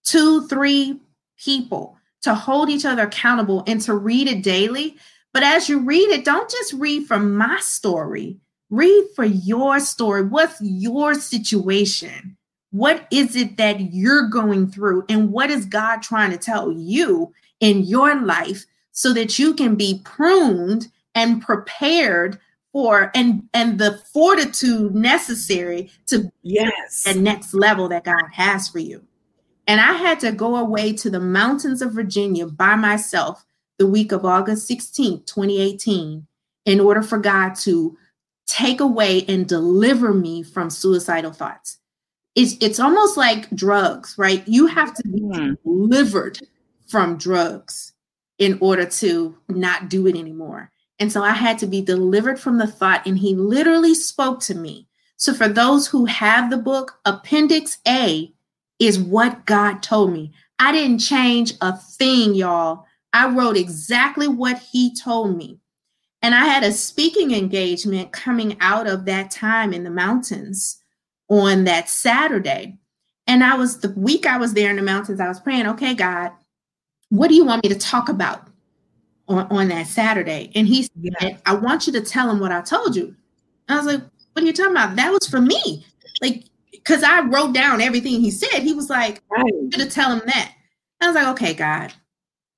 [0.05, 1.01] two, three
[1.43, 4.97] people, to hold each other accountable and to read it daily.
[5.33, 8.39] But as you read it, don't just read from my story,
[8.69, 10.23] read for your story.
[10.23, 12.37] What's your situation?
[12.73, 15.05] What is it that you're going through?
[15.09, 19.77] And what is God trying to tell you in your life so that you can
[19.77, 22.39] be pruned and prepared
[22.73, 28.79] for and and the fortitude necessary to yes the next level that God has for
[28.79, 29.05] you.
[29.67, 33.45] And I had to go away to the mountains of Virginia by myself
[33.79, 36.27] the week of August 16th, 2018,
[36.67, 37.97] in order for God to
[38.47, 41.79] take away and deliver me from suicidal thoughts.
[42.35, 44.47] It's, it's almost like drugs, right?
[44.47, 45.57] You have to be Mm.
[45.65, 46.41] delivered
[46.89, 47.93] from drugs
[48.39, 50.71] in order to not do it anymore.
[51.01, 54.55] And so I had to be delivered from the thought, and he literally spoke to
[54.55, 54.87] me.
[55.17, 58.33] So, for those who have the book, Appendix A
[58.79, 60.33] is what God told me.
[60.59, 62.87] I didn't change a thing, y'all.
[63.13, 65.59] I wrote exactly what he told me.
[66.23, 70.83] And I had a speaking engagement coming out of that time in the mountains
[71.29, 72.79] on that Saturday.
[73.27, 75.95] And I was the week I was there in the mountains, I was praying, okay,
[75.95, 76.33] God,
[77.09, 78.50] what do you want me to talk about
[79.31, 80.53] on, on that Saturday?
[80.55, 81.37] And he said, Yeah.
[81.47, 83.17] I want you to tell him what I told you.
[83.71, 84.97] I was like, what are you talking about?
[84.97, 85.87] That was for me.
[86.21, 88.61] Like, because I wrote down everything he said.
[88.61, 90.53] He was like, right to tell him that.
[91.01, 91.93] I was like, okay, God.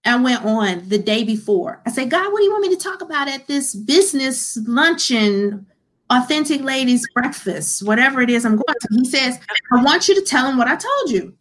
[0.05, 1.81] I went on the day before.
[1.87, 5.67] I said, God, what do you want me to talk about at this business luncheon,
[6.11, 8.89] authentic ladies breakfast, whatever it is I'm going to?
[8.91, 9.39] He says,
[9.73, 11.37] I want you to tell him what I told you.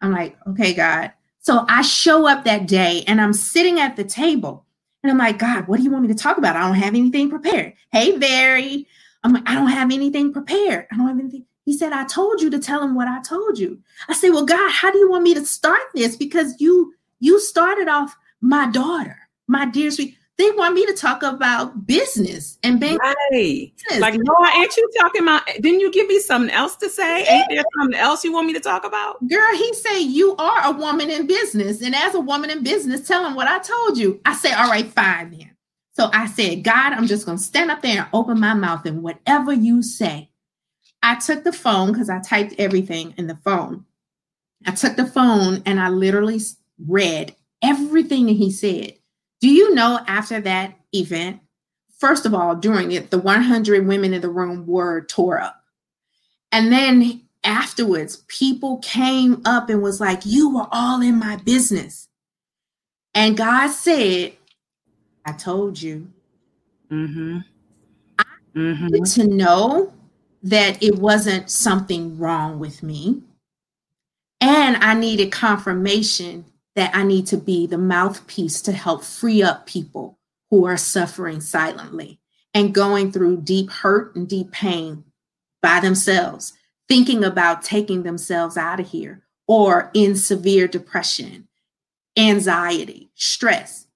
[0.00, 1.12] I'm like, okay, God.
[1.42, 4.64] So I show up that day and I'm sitting at the table
[5.02, 6.54] and I'm like, God, what do you want me to talk about?
[6.54, 7.74] I don't have anything prepared.
[7.90, 8.86] Hey, Barry.
[9.24, 10.86] I'm like, I don't have anything prepared.
[10.90, 11.44] I don't have anything.
[11.64, 13.80] He said, I told you to tell him what I told you.
[14.08, 16.16] I said, Well, God, how do you want me to start this?
[16.16, 20.16] Because you you started off my daughter, my dear sweet.
[20.38, 24.00] They want me to talk about business and right business.
[24.00, 27.46] like Noah, ain't you talking about didn't you give me something else to say ain't
[27.50, 30.72] there something else you want me to talk about girl, he say You are a
[30.72, 31.82] woman in business.
[31.82, 34.20] And as a woman in business, tell him what I told you.
[34.24, 35.50] I say, All right, fine then.
[35.94, 39.02] So I said, God, I'm just gonna stand up there and open my mouth and
[39.02, 40.30] whatever you say.
[41.02, 43.84] I took the phone because I typed everything in the phone.
[44.66, 46.40] I took the phone and I literally
[46.86, 48.94] read everything that he said.
[49.42, 51.40] Do you know after that event,
[51.98, 55.64] first of all, during it, the 100 women in the room were tore up.
[56.52, 62.08] And then afterwards, people came up and was like, You were all in my business.
[63.14, 64.34] And God said,
[65.26, 66.08] I told you
[66.90, 67.38] mm-hmm
[68.54, 69.92] mm-hmm to know
[70.42, 73.22] that it wasn't something wrong with me.
[74.40, 79.66] And I needed confirmation that I need to be the mouthpiece to help free up
[79.66, 80.18] people
[80.50, 82.20] who are suffering silently
[82.54, 85.04] and going through deep hurt and deep pain
[85.60, 86.52] by themselves,
[86.88, 91.48] thinking about taking themselves out of here or in severe depression,
[92.16, 93.86] anxiety, stress.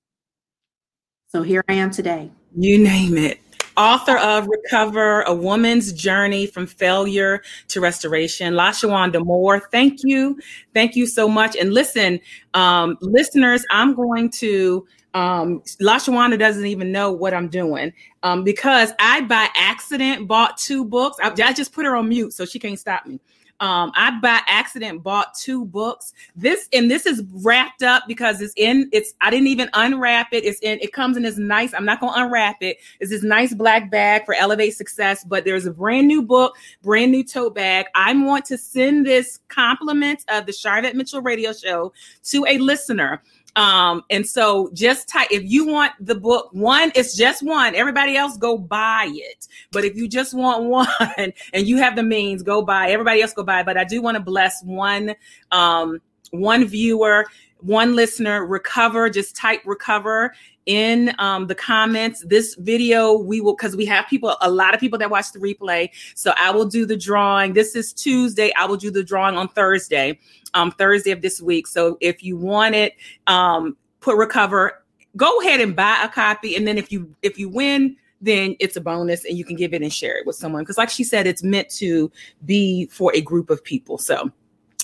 [1.28, 2.30] So here I am today.
[2.56, 3.40] You name it.
[3.76, 9.60] Author of Recover, A Woman's Journey from Failure to Restoration, LaShawanda Moore.
[9.70, 10.38] Thank you.
[10.72, 11.56] Thank you so much.
[11.56, 12.20] And listen,
[12.54, 18.92] um, listeners, I'm going to, um, LaShawanda doesn't even know what I'm doing um, because
[18.98, 21.18] I, by accident, bought two books.
[21.22, 23.20] I, I just put her on mute so she can't stop me.
[23.60, 26.12] Um, I by accident bought two books.
[26.34, 28.88] This and this is wrapped up because it's in.
[28.92, 30.44] It's I didn't even unwrap it.
[30.44, 30.78] It's in.
[30.80, 31.72] It comes in this nice.
[31.72, 32.78] I'm not gonna unwrap it.
[33.00, 35.24] It's this nice black bag for Elevate Success.
[35.24, 37.86] But there's a brand new book, brand new tote bag.
[37.94, 41.92] I want to send this compliment of the Sharvette Mitchell Radio Show
[42.24, 43.22] to a listener.
[43.56, 47.74] Um, and so just type if you want the book, one, it's just one.
[47.74, 49.48] Everybody else go buy it.
[49.72, 50.64] But if you just want
[50.98, 52.90] one and you have the means, go buy.
[52.90, 53.62] Everybody else go buy.
[53.62, 55.14] But I do want to bless one
[55.50, 56.00] um
[56.32, 57.26] one viewer,
[57.60, 60.34] one listener, recover, just type recover
[60.66, 62.24] in um, the comments.
[62.26, 65.38] This video, we will, because we have people, a lot of people that watch the
[65.38, 65.90] replay.
[66.14, 67.52] So I will do the drawing.
[67.52, 68.52] This is Tuesday.
[68.58, 70.18] I will do the drawing on Thursday,
[70.54, 71.66] um, Thursday of this week.
[71.66, 72.94] So if you want it,
[73.26, 74.82] um, put recover,
[75.16, 76.56] go ahead and buy a copy.
[76.56, 79.72] And then if you, if you win, then it's a bonus and you can give
[79.72, 80.62] it and share it with someone.
[80.62, 82.10] Because like she said, it's meant to
[82.44, 83.98] be for a group of people.
[83.98, 84.30] So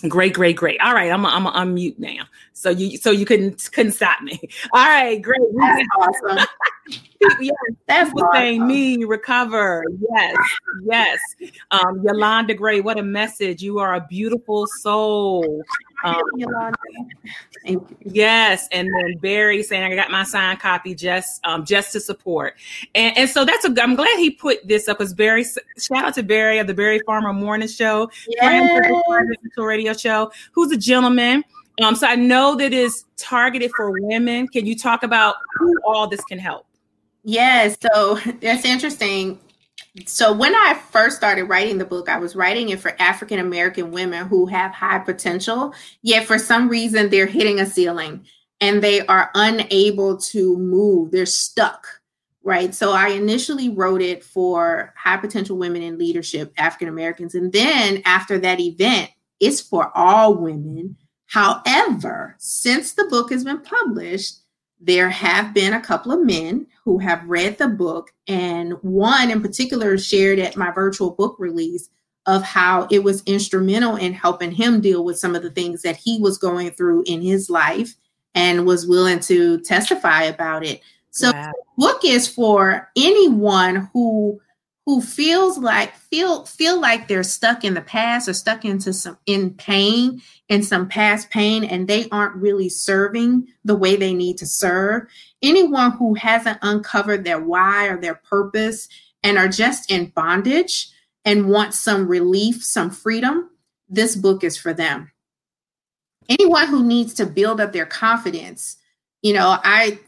[0.08, 0.80] Great, great, great.
[0.80, 2.24] All right, I'm I'm unmute now,
[2.54, 4.40] so you so you couldn't couldn't stop me.
[4.72, 5.40] All right, great.
[5.56, 6.46] That's awesome.
[7.40, 7.54] yes,
[7.86, 9.84] that's saying me recover.
[10.10, 10.36] Yes,
[10.84, 11.20] yes.
[11.70, 13.62] Um, Yolanda Gray, what a message!
[13.62, 15.62] You are a beautiful soul.
[16.02, 16.22] Um,
[18.00, 22.54] Yes, and then Barry saying I got my signed copy just um, just to support,
[22.94, 23.74] and and so that's a.
[23.80, 25.44] I'm glad he put this up because Barry.
[25.44, 28.90] Shout out to Barry of the Barry Farmer Morning Show, yes.
[29.56, 31.44] radio show, who's a gentleman.
[31.80, 34.48] Um, so I know that is targeted for women.
[34.48, 36.66] Can you talk about who all this can help?
[37.24, 39.38] Yes, so that's interesting.
[40.06, 43.90] So when I first started writing the book, I was writing it for African American
[43.90, 48.24] women who have high potential, yet for some reason they're hitting a ceiling
[48.60, 51.10] and they are unable to move.
[51.10, 51.86] They're stuck,
[52.42, 52.74] right?
[52.74, 57.34] So I initially wrote it for high potential women in leadership, African Americans.
[57.34, 60.96] And then after that event, it's for all women.
[61.26, 64.41] However, since the book has been published,
[64.84, 69.40] there have been a couple of men who have read the book, and one in
[69.40, 71.88] particular shared at my virtual book release
[72.26, 75.96] of how it was instrumental in helping him deal with some of the things that
[75.96, 77.94] he was going through in his life
[78.34, 80.80] and was willing to testify about it.
[81.10, 81.52] So, wow.
[81.52, 84.40] the book is for anyone who
[84.86, 89.16] who feels like feel feel like they're stuck in the past or stuck into some
[89.26, 94.38] in pain in some past pain and they aren't really serving the way they need
[94.38, 95.06] to serve.
[95.40, 98.88] Anyone who hasn't uncovered their why or their purpose
[99.22, 100.88] and are just in bondage
[101.24, 103.48] and want some relief some freedom
[103.88, 105.10] this book is for them.
[106.28, 108.78] Anyone who needs to build up their confidence
[109.22, 109.98] you know i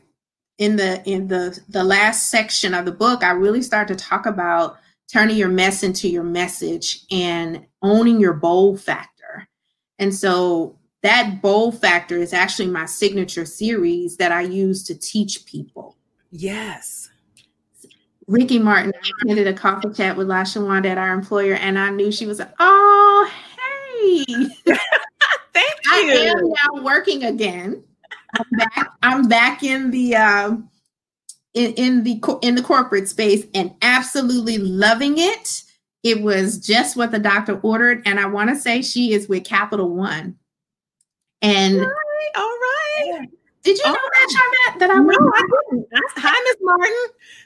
[0.59, 4.25] in the in the the last section of the book i really start to talk
[4.25, 4.77] about
[5.13, 9.49] turning your mess into your message and owning your bold factor.
[9.99, 15.45] And so that bold factor is actually my signature series that i use to teach
[15.47, 15.97] people.
[16.31, 17.11] Yes.
[18.27, 18.93] Ricky martin
[19.23, 22.55] attended a coffee chat with lashawanda at our employer and i knew she was like
[22.59, 24.25] oh hey.
[25.53, 27.85] Thank you i am now working again
[28.35, 28.93] I'm back.
[29.03, 30.69] I'm back in the um,
[31.55, 35.63] in, in the in the corporate space and absolutely loving it.
[36.03, 39.45] It was just what the doctor ordered, and I want to say she is with
[39.45, 40.37] Capital One.
[41.41, 43.29] And all right, all right.
[43.63, 44.79] Did you know that, Sharvette?
[44.81, 45.89] That I no, I didn't.
[46.17, 46.93] Hi, Miss Martin.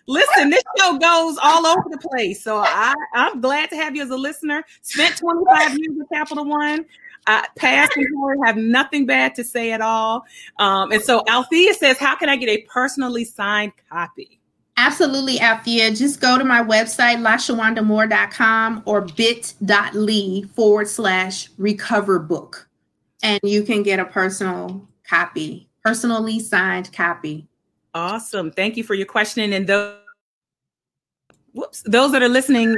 [0.09, 4.03] Listen, this show goes all over the place, so I, I'm glad to have you
[4.03, 4.65] as a listener.
[4.83, 6.85] Spent 25 years with Capital One.
[7.29, 10.25] I, past and have nothing bad to say at all.
[10.59, 14.41] Um, and so Althea says, How can I get a personally signed copy?
[14.79, 15.91] Absolutely, Althea.
[15.91, 22.69] Just go to my website, lashawandamoore.com or bit.ly forward slash recover book.
[23.23, 27.47] And you can get a personal copy, personally signed copy.
[27.93, 28.53] Awesome.
[28.53, 29.53] Thank you for your question.
[29.53, 29.97] And those,
[31.53, 32.77] whoops, those that are listening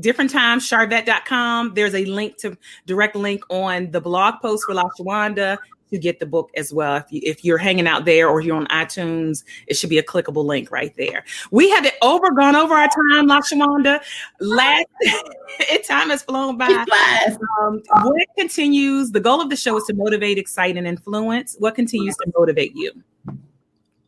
[0.00, 1.74] different times, sharvette.com.
[1.74, 5.58] There's a link to direct link on the blog post for La LaShawanda
[5.92, 6.96] to get the book as well.
[6.96, 10.02] If, you, if you're hanging out there or you're on iTunes, it should be a
[10.02, 11.24] clickable link right there.
[11.50, 14.00] We have it over, gone over our time, La LaShawanda.
[14.40, 14.86] Last
[15.86, 16.66] time has flown by.
[17.60, 19.10] Um, what continues?
[19.10, 21.56] The goal of the show is to motivate, excite, and influence.
[21.58, 22.92] What continues to motivate you?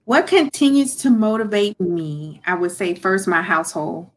[0.06, 2.42] What continues to motivate me?
[2.46, 4.10] I would say first my household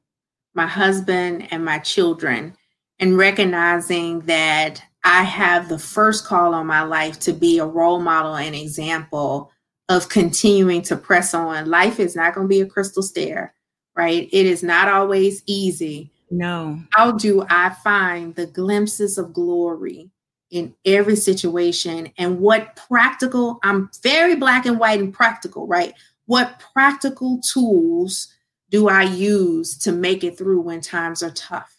[0.58, 2.54] my husband, and my children,
[3.00, 8.02] and recognizing that I have the first call on my life to be a role
[8.02, 9.52] model and example
[9.88, 11.70] of continuing to press on.
[11.70, 13.54] Life is not going to be a crystal stair,
[13.96, 14.28] right?
[14.34, 16.12] It is not always easy.
[16.30, 16.82] No.
[16.92, 20.10] How do I find the glimpses of glory
[20.52, 22.12] in every situation?
[22.18, 25.94] And what practical, I'm very black and white and practical, right?
[26.26, 28.34] What practical tools
[28.70, 31.74] do I use to make it through when times are tough?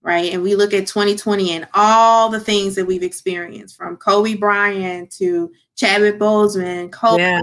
[0.00, 0.32] Right.
[0.32, 5.10] And we look at 2020 and all the things that we've experienced from Kobe Bryant
[5.12, 7.40] to Chadwick Boseman, Kobe, yeah.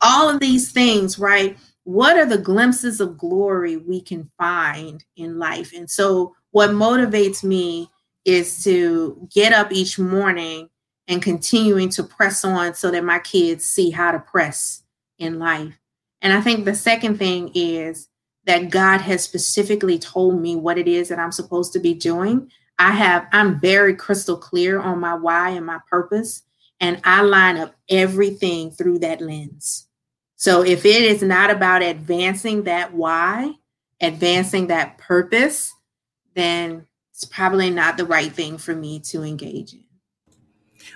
[0.00, 1.56] all of these things, right?
[1.84, 5.72] What are the glimpses of glory we can find in life?
[5.76, 7.90] And so, what motivates me
[8.24, 10.70] is to get up each morning
[11.08, 14.82] and continuing to press on so that my kids see how to press
[15.18, 15.78] in life.
[16.20, 18.08] And I think the second thing is
[18.44, 22.50] that God has specifically told me what it is that I'm supposed to be doing.
[22.78, 26.42] I have, I'm very crystal clear on my why and my purpose,
[26.80, 29.86] and I line up everything through that lens.
[30.36, 33.52] So if it is not about advancing that why,
[34.00, 35.72] advancing that purpose,
[36.34, 39.84] then it's probably not the right thing for me to engage in.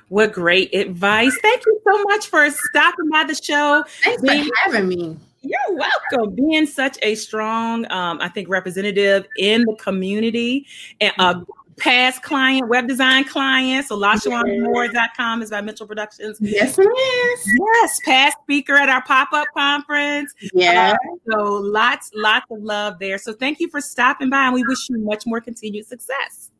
[0.09, 1.37] What great advice.
[1.43, 3.85] Thank you so much for stopping by the show.
[4.03, 5.17] Thanks for having me.
[5.47, 6.35] You're welcome.
[6.35, 10.67] Being such a strong, um, I think, representative in the community
[11.01, 11.41] and a uh,
[11.79, 13.87] past client, web design client.
[13.87, 16.39] So LaShawandaMoore.com is by Mitchell Productions.
[16.41, 17.59] Yes, it is.
[17.59, 20.33] Yes, past speaker at our pop-up conference.
[20.55, 20.95] Yeah.
[20.95, 23.19] Uh, so lots, lots of love there.
[23.19, 26.51] So thank you for stopping by and we wish you much more continued success.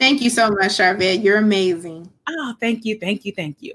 [0.00, 1.22] Thank you so much, Sharvette.
[1.22, 2.10] You're amazing.
[2.28, 3.74] Oh, thank you, thank you, thank you.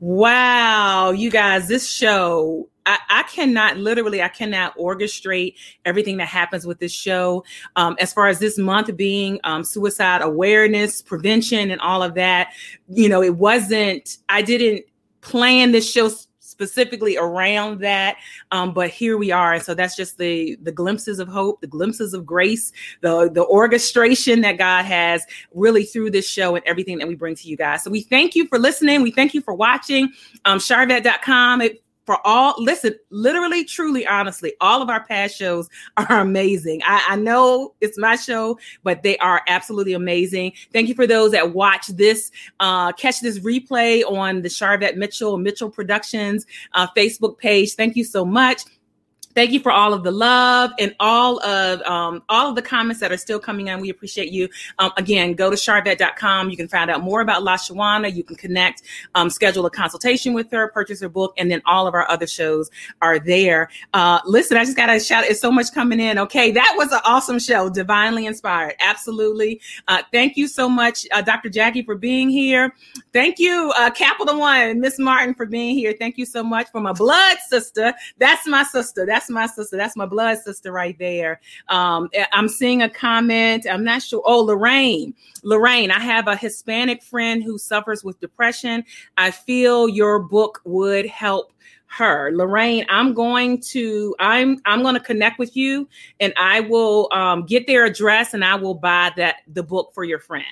[0.00, 6.66] Wow, you guys, this show, I, I cannot literally, I cannot orchestrate everything that happens
[6.66, 7.44] with this show.
[7.76, 12.54] Um, as far as this month being um, suicide awareness, prevention, and all of that,
[12.88, 14.86] you know, it wasn't, I didn't
[15.20, 16.10] plan this show
[16.40, 18.16] specifically around that.
[18.52, 19.52] Um, but here we are.
[19.52, 22.72] And so that's just the the glimpses of hope, the glimpses of grace,
[23.02, 25.24] the the orchestration that God has
[25.54, 27.84] really through this show and everything that we bring to you guys.
[27.84, 29.02] So we thank you for listening.
[29.02, 30.10] We thank you for watching.
[30.46, 31.60] Um, Sharvette.com.
[31.60, 36.80] It, for all listen literally truly honestly all of our past shows are amazing.
[36.86, 40.54] I, I, know it's my show but they are absolutely amazing.
[40.72, 42.30] Thank you for those that watch this
[42.60, 47.74] uh, catch this replay on the sharvette mitchell mitchell productions uh, facebook page.
[47.74, 48.62] Thank you so much
[49.38, 53.00] Thank you for all of the love and all of um, all of the comments
[53.00, 53.78] that are still coming in.
[53.78, 54.48] We appreciate you.
[54.80, 56.50] Um, again, go to sharvette.com.
[56.50, 58.12] You can find out more about La LaShawana.
[58.12, 58.82] You can connect,
[59.14, 62.26] um, schedule a consultation with her, purchase her book, and then all of our other
[62.26, 62.68] shows
[63.00, 63.68] are there.
[63.94, 66.18] Uh, listen, I just got to shout, it's so much coming in.
[66.18, 68.74] Okay, that was an awesome show, divinely inspired.
[68.80, 69.60] Absolutely.
[69.86, 71.48] Uh, thank you so much, uh, Dr.
[71.48, 72.74] Jackie, for being here.
[73.12, 75.94] Thank you, uh, Capital One, Miss Martin, for being here.
[75.96, 77.94] Thank you so much for my blood sister.
[78.18, 79.06] That's my sister.
[79.06, 79.76] That's my sister.
[79.76, 81.40] That's my blood sister right there.
[81.68, 83.66] Um, eh, I'm seeing a comment.
[83.70, 84.22] I'm not sure.
[84.24, 85.14] Oh, Lorraine.
[85.42, 88.84] Lorraine, I have a Hispanic friend who suffers with depression.
[89.16, 91.52] I feel your book would help
[91.90, 95.88] her lorraine i'm going to i'm i'm going to connect with you
[96.20, 100.04] and i will um, get their address and i will buy that the book for
[100.04, 100.44] your friend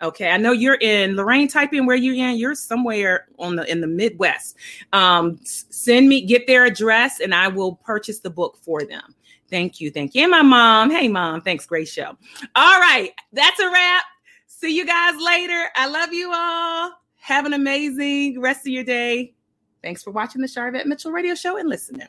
[0.00, 1.48] Okay, I know you're in Lorraine.
[1.48, 2.36] Type in where you're in.
[2.36, 4.56] You're somewhere on the in the Midwest.
[4.92, 9.14] Um, send me get their address, and I will purchase the book for them.
[9.50, 10.22] Thank you, thank you.
[10.22, 10.90] And my mom.
[10.90, 11.40] Hey, mom.
[11.40, 11.66] Thanks.
[11.66, 12.16] Great show.
[12.54, 14.04] All right, that's a wrap.
[14.46, 15.68] See you guys later.
[15.74, 16.92] I love you all.
[17.16, 19.34] Have an amazing rest of your day.
[19.82, 22.08] Thanks for watching the Sharvette Mitchell Radio Show and listening.